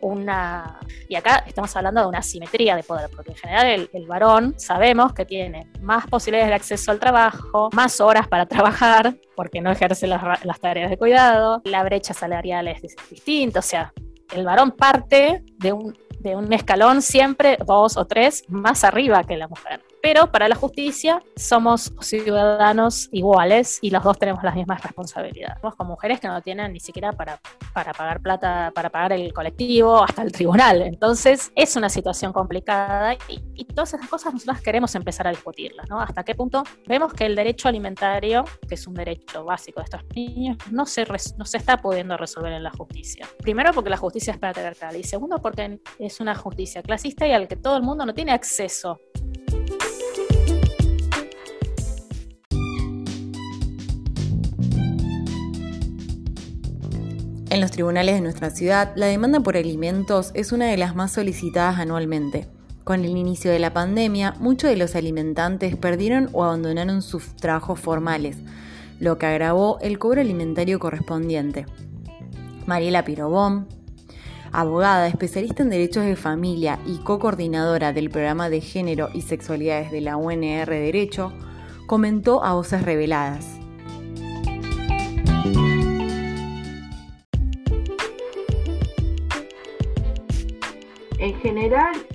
una... 0.00 0.78
Y 1.08 1.14
acá 1.14 1.44
estamos 1.46 1.74
hablando 1.76 2.00
de 2.00 2.06
una 2.06 2.18
asimetría 2.18 2.76
de 2.76 2.82
poder, 2.82 3.10
porque 3.14 3.30
en 3.32 3.36
general 3.36 3.90
el, 3.92 4.06
varón 4.06 4.54
sabemos 4.58 5.12
que 5.12 5.24
tiene 5.24 5.70
más 5.80 6.06
posibilidades 6.06 6.50
de 6.50 6.54
acceso 6.54 6.90
al 6.90 6.98
trabajo, 6.98 7.70
más 7.72 8.00
horas 8.00 8.28
para 8.28 8.46
trabajar, 8.46 9.16
porque 9.34 9.60
no 9.60 9.70
ejerce 9.70 10.06
las, 10.06 10.44
las 10.44 10.60
tareas 10.60 10.90
de 10.90 10.96
cuidado, 10.96 11.62
la 11.64 11.82
brecha 11.82 12.14
salarial 12.14 12.68
es 12.68 12.82
distinta, 13.10 13.60
o 13.60 13.62
sea, 13.62 13.92
el 14.34 14.44
varón 14.44 14.72
parte 14.72 15.42
de 15.58 15.72
un, 15.72 15.96
de 16.18 16.36
un 16.36 16.52
escalón 16.52 17.02
siempre 17.02 17.58
dos 17.64 17.96
o 17.96 18.06
tres 18.06 18.44
más 18.48 18.84
arriba 18.84 19.22
que 19.24 19.36
la 19.36 19.48
mujer 19.48 19.80
pero 20.02 20.30
para 20.30 20.48
la 20.48 20.54
justicia 20.54 21.22
somos 21.36 21.92
ciudadanos 22.00 23.08
iguales 23.12 23.78
y 23.82 23.90
los 23.90 24.02
dos 24.02 24.18
tenemos 24.18 24.42
las 24.42 24.54
mismas 24.54 24.82
responsabilidades. 24.82 25.58
Con 25.76 25.86
mujeres 25.86 26.20
que 26.20 26.28
no 26.28 26.40
tienen 26.42 26.72
ni 26.72 26.80
siquiera 26.80 27.12
para, 27.12 27.40
para 27.72 27.92
pagar 27.92 28.20
plata, 28.20 28.72
para 28.74 28.90
pagar 28.90 29.12
el 29.12 29.32
colectivo, 29.32 30.02
hasta 30.02 30.22
el 30.22 30.32
tribunal. 30.32 30.82
Entonces 30.82 31.52
es 31.54 31.76
una 31.76 31.88
situación 31.88 32.32
complicada 32.32 33.16
y, 33.28 33.64
todas 33.76 33.92
esas 33.92 34.08
cosas 34.08 34.32
nosotros 34.32 34.62
queremos 34.62 34.94
empezar 34.94 35.26
a 35.26 35.30
discutirlas, 35.30 35.86
¿no? 35.90 36.00
Hasta 36.00 36.24
qué 36.24 36.34
punto 36.34 36.62
vemos 36.86 37.12
que 37.12 37.26
el 37.26 37.36
derecho 37.36 37.68
alimentario, 37.68 38.42
que 38.66 38.74
es 38.74 38.86
un 38.86 38.94
derecho 38.94 39.44
básico 39.44 39.80
de 39.80 39.84
estos 39.84 40.00
niños, 40.14 40.56
no 40.70 40.86
se, 40.86 41.04
no 41.36 41.44
se 41.44 41.58
está 41.58 41.76
pudiendo 41.76 42.16
resolver 42.16 42.52
en 42.52 42.62
la 42.62 42.70
justicia. 42.70 43.28
Primero 43.38 43.72
porque 43.74 43.90
la 43.90 43.98
justicia 43.98 44.32
es 44.32 44.38
patriarcal 44.38 44.96
y 44.96 45.02
segundo 45.02 45.42
porque 45.42 45.78
es 45.98 46.20
una 46.20 46.34
justicia 46.34 46.82
clasista 46.82 47.26
y 47.26 47.32
al 47.32 47.48
que 47.48 47.56
todo 47.56 47.76
el 47.76 47.82
mundo 47.82 48.06
no 48.06 48.14
tiene 48.14 48.32
acceso. 48.32 48.98
En 57.56 57.62
los 57.62 57.70
tribunales 57.70 58.16
de 58.16 58.20
nuestra 58.20 58.50
ciudad, 58.50 58.92
la 58.96 59.06
demanda 59.06 59.40
por 59.40 59.56
alimentos 59.56 60.30
es 60.34 60.52
una 60.52 60.66
de 60.66 60.76
las 60.76 60.94
más 60.94 61.12
solicitadas 61.12 61.78
anualmente. 61.78 62.46
Con 62.84 63.02
el 63.02 63.16
inicio 63.16 63.50
de 63.50 63.58
la 63.58 63.72
pandemia, 63.72 64.34
muchos 64.38 64.68
de 64.68 64.76
los 64.76 64.94
alimentantes 64.94 65.74
perdieron 65.74 66.28
o 66.34 66.44
abandonaron 66.44 67.00
sus 67.00 67.34
trabajos 67.36 67.80
formales, 67.80 68.36
lo 69.00 69.16
que 69.16 69.24
agravó 69.24 69.78
el 69.80 69.98
cobro 69.98 70.20
alimentario 70.20 70.78
correspondiente. 70.78 71.64
Mariela 72.66 73.06
Pirobón, 73.06 73.68
abogada, 74.52 75.08
especialista 75.08 75.62
en 75.62 75.70
derechos 75.70 76.04
de 76.04 76.16
familia 76.16 76.78
y 76.84 76.98
co-coordinadora 76.98 77.94
del 77.94 78.10
programa 78.10 78.50
de 78.50 78.60
género 78.60 79.08
y 79.14 79.22
sexualidades 79.22 79.90
de 79.90 80.02
la 80.02 80.18
UNR 80.18 80.68
Derecho, 80.68 81.32
comentó 81.86 82.44
a 82.44 82.52
Voces 82.52 82.82
Reveladas. 82.82 83.46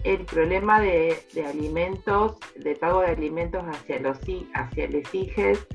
El 0.03 0.25
problema 0.25 0.79
de, 0.79 1.17
alimentos, 1.47 2.37
de 2.55 2.75
pago 2.75 3.01
de 3.01 3.07
alimentos 3.07 3.63
hacia 3.67 3.99
los 3.99 4.17
hacia 4.53 4.87
los 4.89 5.15
hijos 5.15 5.67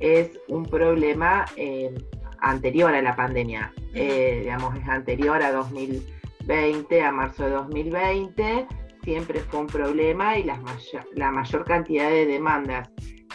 es 0.00 0.38
un 0.48 0.64
problema 0.64 1.44
eh, 1.56 1.94
anterior 2.40 2.94
a 2.94 3.02
la 3.02 3.16
pandemia. 3.16 3.72
Eh, 3.94 4.40
digamos, 4.42 4.76
es 4.76 4.88
anterior 4.88 5.42
a 5.42 5.52
2020, 5.52 7.02
a 7.02 7.12
marzo 7.12 7.44
de 7.44 7.50
2020. 7.50 8.66
Siempre 9.04 9.40
fue 9.40 9.60
un 9.60 9.66
problema 9.66 10.38
y 10.38 10.44
la 10.44 11.30
mayor 11.30 11.64
cantidad 11.64 12.10
de 12.10 12.26
demandas 12.26 12.90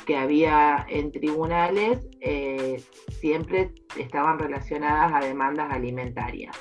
que 0.05 0.15
había 0.15 0.85
en 0.87 1.11
tribunales 1.11 2.07
eh, 2.21 2.81
siempre 3.19 3.71
estaban 3.97 4.39
relacionadas 4.39 5.11
a 5.13 5.25
demandas 5.25 5.71
alimentarias. 5.71 6.55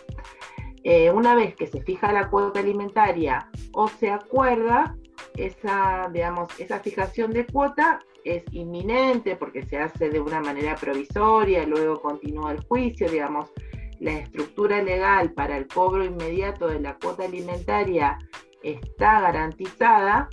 Eh, 0.84 1.10
una 1.10 1.34
vez 1.34 1.56
que 1.56 1.66
se 1.66 1.80
fija 1.80 2.12
la 2.12 2.28
cuota 2.28 2.60
alimentaria 2.60 3.48
o 3.72 3.88
se 3.88 4.10
acuerda, 4.10 4.94
esa, 5.34 6.10
digamos, 6.12 6.48
esa 6.60 6.78
fijación 6.80 7.32
de 7.32 7.46
cuota 7.46 8.00
es 8.22 8.44
inminente 8.52 9.36
porque 9.36 9.62
se 9.62 9.78
hace 9.78 10.10
de 10.10 10.20
una 10.20 10.40
manera 10.40 10.76
provisoria, 10.76 11.66
luego 11.66 12.00
continúa 12.00 12.52
el 12.52 12.62
juicio, 12.64 13.08
digamos, 13.10 13.50
la 13.98 14.12
estructura 14.12 14.82
legal 14.82 15.32
para 15.32 15.56
el 15.56 15.66
cobro 15.66 16.04
inmediato 16.04 16.68
de 16.68 16.80
la 16.80 16.98
cuota 16.98 17.24
alimentaria 17.24 18.18
está 18.62 19.20
garantizada, 19.20 20.28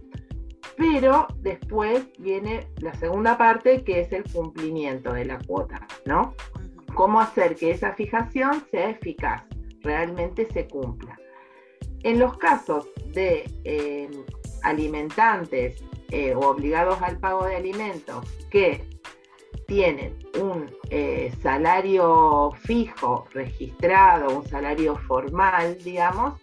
pero 0.76 1.28
después 1.38 2.08
viene 2.20 2.68
la 2.80 2.94
segunda 2.96 3.38
parte 3.38 3.84
que 3.84 4.02
es 4.02 4.12
el 4.12 4.24
cumplimiento 4.32 5.14
de 5.14 5.26
la 5.26 5.40
cuota, 5.40 5.88
¿no? 6.06 6.36
cómo 6.94 7.20
hacer 7.20 7.56
que 7.56 7.72
esa 7.72 7.94
fijación 7.94 8.66
sea 8.70 8.90
eficaz, 8.90 9.44
realmente 9.82 10.48
se 10.52 10.68
cumpla. 10.68 11.20
En 12.04 12.20
los 12.20 12.38
casos 12.38 12.88
de 13.14 13.50
eh, 13.64 14.10
alimentantes 14.64 15.84
eh, 16.10 16.34
o 16.34 16.40
obligados 16.40 17.02
al 17.02 17.20
pago 17.20 17.46
de 17.46 17.56
alimentos 17.56 18.28
que 18.50 18.88
tienen 19.68 20.18
un 20.40 20.70
eh, 20.90 21.32
salario 21.42 22.52
fijo 22.64 23.26
registrado, 23.32 24.40
un 24.40 24.46
salario 24.46 24.98
formal, 25.08 25.78
digamos, 25.84 26.40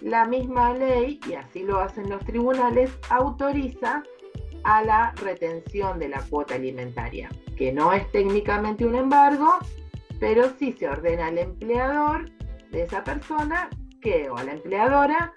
la 0.00 0.24
misma 0.24 0.74
ley, 0.74 1.20
y 1.28 1.34
así 1.34 1.62
lo 1.62 1.80
hacen 1.80 2.08
los 2.08 2.24
tribunales, 2.24 2.90
autoriza 3.08 4.02
a 4.62 4.84
la 4.84 5.12
retención 5.16 5.98
de 5.98 6.08
la 6.08 6.20
cuota 6.22 6.54
alimentaria, 6.54 7.28
que 7.56 7.72
no 7.72 7.92
es 7.92 8.10
técnicamente 8.12 8.84
un 8.84 8.94
embargo, 8.94 9.58
pero 10.18 10.52
sí 10.58 10.72
se 10.78 10.88
ordena 10.88 11.26
al 11.26 11.38
empleador 11.38 12.30
de 12.70 12.82
esa 12.82 13.04
persona 13.04 13.68
que, 14.00 14.30
o 14.30 14.36
a 14.36 14.44
la 14.44 14.52
empleadora 14.52 15.32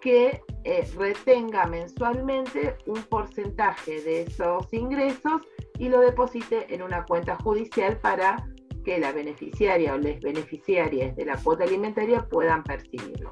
que 0.00 0.42
eh, 0.64 0.88
retenga 0.96 1.66
mensualmente 1.66 2.76
un 2.86 3.02
porcentaje 3.04 4.00
de 4.02 4.22
esos 4.22 4.72
ingresos 4.72 5.42
y 5.78 5.88
lo 5.88 6.00
deposite 6.00 6.72
en 6.74 6.82
una 6.82 7.04
cuenta 7.04 7.36
judicial 7.36 7.98
para 7.98 8.46
que 8.84 8.98
la 8.98 9.12
beneficiaria 9.12 9.94
o 9.94 9.98
les 9.98 10.20
beneficiarias 10.20 11.16
de 11.16 11.24
la 11.24 11.36
cuota 11.36 11.64
alimentaria 11.64 12.26
puedan 12.28 12.62
percibirlo. 12.62 13.30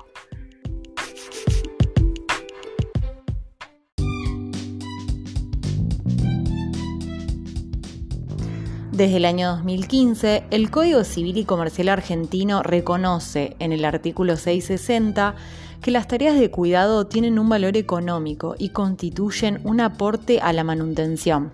Desde 9.03 9.17
el 9.17 9.25
año 9.25 9.49
2015, 9.57 10.45
el 10.53 10.71
Código 10.71 11.03
Civil 11.03 11.37
y 11.37 11.45
Comercial 11.45 11.89
argentino 11.89 12.63
reconoce 12.63 13.57
en 13.59 13.73
el 13.73 13.85
artículo 13.85 14.37
660 14.37 15.35
que 15.83 15.91
las 15.91 16.07
tareas 16.07 16.39
de 16.39 16.53
cuidado 16.53 17.09
tienen 17.09 17.41
un 17.41 17.49
valor 17.49 17.77
económico 17.77 18.55
y 18.61 18.69
constituyen 18.69 19.61
un 19.65 19.81
aporte 19.81 20.39
a 20.41 20.53
la 20.53 20.63
manutención. 20.63 21.51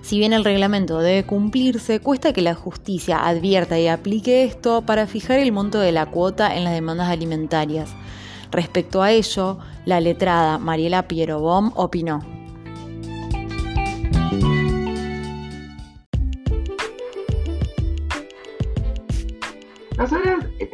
Si 0.00 0.18
bien 0.18 0.32
el 0.32 0.42
reglamento 0.42 0.98
debe 0.98 1.24
cumplirse, 1.24 2.00
cuesta 2.00 2.32
que 2.32 2.42
la 2.42 2.56
justicia 2.56 3.24
advierta 3.24 3.78
y 3.78 3.86
aplique 3.86 4.42
esto 4.42 4.82
para 4.82 5.06
fijar 5.06 5.38
el 5.38 5.52
monto 5.52 5.78
de 5.78 5.92
la 5.92 6.06
cuota 6.06 6.56
en 6.56 6.64
las 6.64 6.74
demandas 6.74 7.08
alimentarias. 7.08 7.94
Respecto 8.50 9.00
a 9.00 9.12
ello, 9.12 9.58
la 9.84 10.00
letrada 10.00 10.58
Mariela 10.58 11.06
Pierobom 11.06 11.70
opinó. 11.76 12.41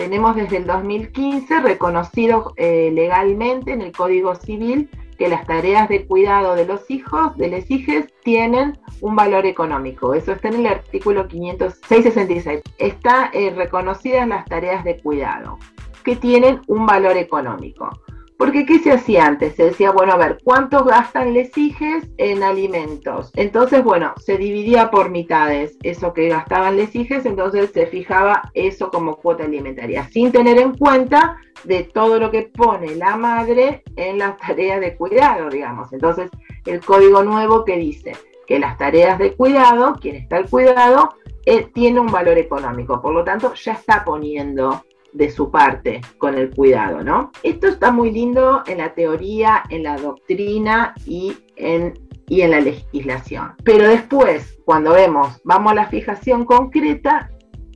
Tenemos 0.09 0.37
desde 0.37 0.57
el 0.57 0.67
2015 0.67 1.61
reconocido 1.61 2.55
eh, 2.57 2.91
legalmente 2.95 3.73
en 3.73 3.83
el 3.83 3.93
Código 3.93 4.35
Civil 4.37 4.89
que 5.19 5.29
las 5.29 5.47
tareas 5.47 5.87
de 5.91 6.07
cuidado 6.07 6.55
de 6.55 6.65
los 6.65 6.91
hijos, 6.91 7.37
de 7.37 7.51
los 7.51 7.71
hijos, 7.71 8.07
tienen 8.25 8.79
un 9.03 9.17
valor 9.17 9.45
económico. 9.45 10.15
Eso 10.15 10.33
está 10.33 10.49
en 10.49 10.61
el 10.61 10.67
artículo 10.67 11.29
506-66. 11.29 12.63
Está 12.79 13.29
eh, 13.35 13.53
reconocidas 13.55 14.27
las 14.27 14.47
tareas 14.47 14.83
de 14.83 14.99
cuidado, 14.99 15.59
que 16.05 16.17
tienen 16.17 16.63
un 16.69 16.87
valor 16.87 17.19
económico. 17.19 17.91
Porque 18.39 18.65
¿qué 18.65 18.79
se 18.79 18.93
hacía 18.93 19.27
antes? 19.27 19.57
Se 19.57 19.65
decía, 19.65 19.91
bueno, 19.91 20.13
a 20.13 20.17
ver, 20.17 20.39
¿cuántos 20.45 20.85
gastan 20.85 21.35
les 21.35 21.59
hijes 21.59 22.09
en 22.19 22.45
alimentos? 22.45 23.33
Entonces, 23.35 23.83
bueno, 23.83 24.15
se 24.25 24.39
dividía 24.39 24.93
por 24.93 25.11
mitades 25.11 25.77
eso 25.83 26.15
que 26.15 26.29
gastaban 26.29 26.77
les 26.77 26.95
hijes, 26.95 27.27
entonces 27.27 27.73
se 27.75 27.89
fijaba 27.89 28.49
eso 28.55 28.93
como 28.93 29.17
cuota 29.17 29.43
alimentaria, 29.43 30.09
sin 30.13 30.31
tener 30.31 30.57
en 30.59 30.77
cuenta 30.77 31.37
de 31.65 31.83
todo 31.83 32.21
lo 32.21 32.31
que 32.31 32.43
pone 32.43 32.95
la 32.95 33.17
madre 33.17 33.83
en 33.97 34.19
las 34.19 34.37
tareas 34.39 34.81
de 34.81 34.95
cuidado, 34.95 35.51
digamos. 35.51 35.93
Entonces, 35.93 36.31
el 36.65 36.79
código 36.79 37.25
nuevo 37.25 37.65
que 37.65 37.77
dice 37.77 38.13
que 38.47 38.61
las 38.61 38.79
tareas 38.79 39.19
de 39.19 39.35
cuidado, 39.35 39.95
quien 40.01 40.15
está 40.15 40.37
al 40.37 40.49
cuidado, 40.49 41.13
eh, 41.45 41.67
tiene 41.75 41.99
un 41.99 42.13
valor 42.13 42.39
económico, 42.39 43.03
por 43.03 43.13
lo 43.13 43.25
tanto, 43.25 43.53
ya 43.55 43.73
está 43.73 44.05
poniendo 44.05 44.85
de 45.13 45.31
su 45.31 45.51
parte 45.51 46.01
con 46.19 46.35
el 46.35 46.51
cuidado, 46.55 47.03
¿no? 47.03 47.31
Esto 47.43 47.67
está 47.69 47.91
muy 47.91 48.11
lindo 48.11 48.63
en 48.67 48.79
la 48.79 48.95
teoría, 48.95 49.65
en 49.71 49.83
la 49.83 49.97
doctrina 49.97 50.95
y 51.07 51.37
en, 51.57 51.95
y 52.29 52.43
en 52.43 52.51
la 52.51 52.61
legislación. 52.61 53.55
Pero 53.65 53.89
después, 53.89 54.59
cuando 54.65 54.93
vemos, 54.93 55.41
vamos 55.45 55.73
a 55.73 55.77
la 55.77 55.87
fijación 55.87 56.45
concreta, 56.45 57.31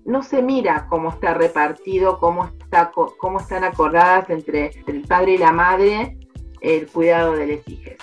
no 0.05 0.23
se 0.23 0.43
mira 0.43 0.87
cómo 0.89 1.11
está 1.11 1.35
repartido, 1.35 2.19
cómo, 2.19 2.47
está, 2.47 2.93
cómo 3.19 3.39
están 3.39 3.65
acordadas 3.65 4.29
entre, 4.31 4.71
el 4.87 5.03
padre 5.03 5.35
y 5.35 5.39
la 5.39 5.53
madre 5.53 6.19
el 6.61 6.87
cuidado 6.87 7.35
de 7.35 7.47
los 7.47 7.69
hijos. 7.69 7.95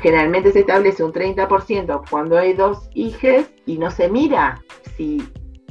Generalmente 0.00 0.52
se 0.52 0.60
establece 0.60 1.02
un 1.02 1.12
30% 1.12 2.02
cuando 2.10 2.38
hay 2.38 2.52
dos 2.52 2.88
hijos 2.94 3.50
y 3.66 3.78
no 3.78 3.90
se 3.90 4.08
mira 4.08 4.62
si 4.96 5.26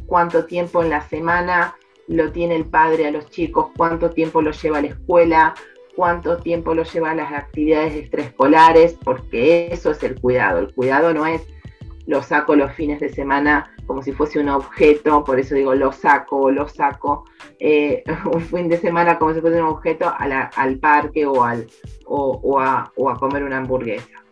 cuánto 0.05 0.45
tiempo 0.45 0.83
en 0.83 0.89
la 0.89 1.01
semana 1.07 1.75
lo 2.07 2.31
tiene 2.31 2.55
el 2.55 2.65
padre 2.65 3.07
a 3.07 3.11
los 3.11 3.29
chicos, 3.29 3.67
cuánto 3.75 4.09
tiempo 4.09 4.41
lo 4.41 4.51
lleva 4.51 4.79
a 4.79 4.81
la 4.81 4.87
escuela, 4.87 5.53
cuánto 5.95 6.37
tiempo 6.37 6.73
lo 6.73 6.83
lleva 6.83 7.11
a 7.11 7.15
las 7.15 7.31
actividades 7.33 7.95
extraescolares, 7.95 8.97
porque 9.03 9.67
eso 9.71 9.91
es 9.91 10.01
el 10.03 10.19
cuidado. 10.19 10.59
El 10.59 10.73
cuidado 10.73 11.13
no 11.13 11.25
es 11.25 11.41
lo 12.05 12.23
saco 12.23 12.55
los 12.55 12.71
fines 12.73 13.01
de 13.01 13.09
semana 13.09 13.73
como 13.85 14.01
si 14.01 14.11
fuese 14.11 14.39
un 14.39 14.49
objeto, 14.49 15.23
por 15.23 15.39
eso 15.39 15.55
digo 15.55 15.73
lo 15.73 15.91
saco, 15.91 16.51
lo 16.51 16.67
saco 16.67 17.25
eh, 17.59 18.03
un 18.31 18.41
fin 18.41 18.69
de 18.69 18.77
semana 18.77 19.17
como 19.17 19.33
si 19.33 19.41
fuese 19.41 19.61
un 19.61 19.67
objeto 19.67 20.13
al 20.17 20.77
parque 20.79 21.25
o, 21.25 21.43
al, 21.43 21.67
o 22.05 22.59
a 22.59 22.91
comer 23.19 23.43
una 23.43 23.57
hamburguesa. 23.57 24.26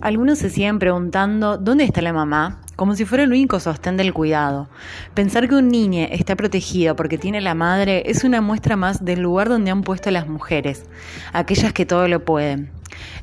Algunos 0.00 0.38
se 0.38 0.48
siguen 0.48 0.78
preguntando 0.78 1.58
¿dónde 1.58 1.82
está 1.82 2.00
la 2.02 2.12
mamá? 2.12 2.60
Como 2.76 2.94
si 2.94 3.04
fuera 3.04 3.24
el 3.24 3.30
único 3.30 3.58
sostén 3.58 3.96
del 3.96 4.14
cuidado. 4.14 4.68
Pensar 5.14 5.48
que 5.48 5.56
un 5.56 5.68
niño 5.68 6.06
está 6.12 6.36
protegido 6.36 6.94
porque 6.94 7.18
tiene 7.18 7.40
la 7.40 7.56
madre 7.56 8.04
es 8.06 8.22
una 8.22 8.40
muestra 8.40 8.76
más 8.76 9.04
del 9.04 9.20
lugar 9.20 9.48
donde 9.48 9.72
han 9.72 9.82
puesto 9.82 10.10
a 10.10 10.12
las 10.12 10.28
mujeres, 10.28 10.84
aquellas 11.32 11.72
que 11.72 11.84
todo 11.84 12.06
lo 12.06 12.24
pueden. 12.24 12.70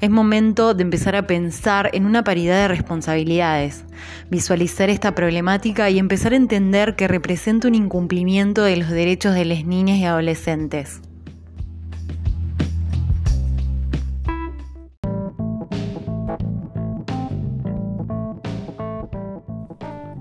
Es 0.02 0.10
momento 0.10 0.74
de 0.74 0.84
empezar 0.84 1.16
a 1.16 1.28
pensar 1.28 1.90
en 1.94 2.06
una 2.06 2.26
paridad 2.26 2.58
de 2.58 2.68
responsabilidades, 2.68 3.86
visualizar 4.30 4.90
esta 4.90 5.16
problemática 5.16 5.90
y 5.90 5.98
empezar 5.98 6.34
a 6.34 6.38
entender 6.38 6.98
que 6.98 7.08
representa 7.08 7.70
un 7.70 7.76
incumplimiento 7.76 8.64
de 8.64 8.76
los 8.76 8.90
derechos 8.90 9.34
de 9.34 9.46
las 9.46 9.64
niñas 9.66 9.98
y 9.98 10.06
adolescentes. 10.06 11.00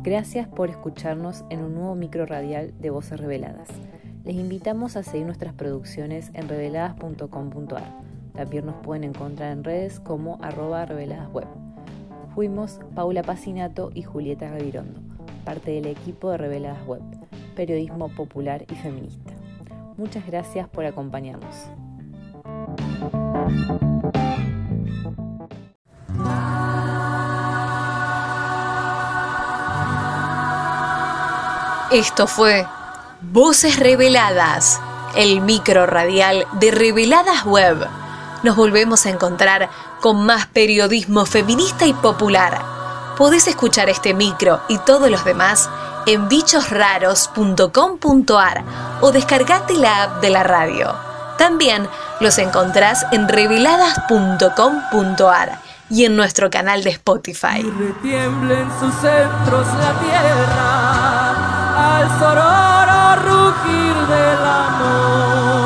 Gracias 0.05 0.47
por 0.47 0.69
escucharnos 0.69 1.47
en 1.49 1.65
un 1.65 1.73
nuevo 1.73 1.95
micro 1.95 2.27
radial 2.27 2.75
de 2.79 2.91
Voces 2.91 3.19
Reveladas. 3.19 3.69
Les 4.23 4.37
invitamos 4.37 4.97
a 4.97 5.03
seguir 5.03 5.25
nuestras 5.25 5.55
producciones 5.55 6.31
en 6.35 6.47
reveladas.com.ar. 6.47 8.03
También 8.35 8.67
nos 8.67 8.75
pueden 8.83 9.05
encontrar 9.05 9.53
en 9.53 9.65
redes 9.65 10.01
como 10.01 10.39
arroba 10.43 10.85
reveladasweb. 10.85 11.49
Fuimos 12.35 12.81
Paula 12.95 13.23
Pacinato 13.23 13.93
y 13.95 14.03
Julieta 14.03 14.51
Gavirondo, 14.51 15.01
parte 15.43 15.71
del 15.71 15.87
equipo 15.87 16.31
de 16.31 16.37
Reveladas 16.37 16.87
Web, 16.87 17.01
periodismo 17.57 18.11
popular 18.11 18.67
y 18.71 18.75
feminista. 18.75 19.33
Muchas 19.97 20.27
gracias 20.27 20.69
por 20.69 20.85
acompañarnos. 20.85 21.71
Esto 31.91 32.27
fue 32.27 32.67
Voces 33.21 33.79
Reveladas, 33.79 34.81
el 35.17 35.43
micro 35.43 35.85
radial 35.87 36.47
de 36.53 36.71
Reveladas 36.71 37.45
Web. 37.45 37.87
Nos 38.43 38.57
volvemos 38.57 39.05
a 39.05 39.11
encontrar 39.11 39.69
con 40.01 40.25
más 40.25 40.47
periodismo 40.47 41.27
feminista 41.27 41.85
y 41.87 41.93
popular. 41.93 42.63
Podés 43.19 43.49
escuchar 43.49 43.91
este 43.91 44.15
micro 44.15 44.63
y 44.69 44.79
todos 44.79 45.11
los 45.11 45.25
demás 45.25 45.69
en 46.07 46.29
bichosraros.com.ar 46.29 48.65
o 49.01 49.11
descargate 49.13 49.75
la 49.75 50.05
app 50.05 50.23
de 50.23 50.31
la 50.31 50.43
radio. 50.43 50.95
También 51.39 51.87
los 52.21 52.39
encontrás 52.39 53.07
en 53.13 53.29
reveladas.com.ar 53.29 55.61
y 55.91 56.07
en 56.07 56.17
nuestro 56.17 56.49
canal 56.51 56.83
de 56.83 56.91
Spotify. 56.91 57.61
en 57.61 58.71
sus 58.81 58.93
centros 58.95 59.67
la 59.79 59.93
tierra 60.01 60.74
al 61.77 62.09
sororo 62.19 63.17
rugir 63.27 63.95
del 64.07 64.47
amor. 64.47 65.64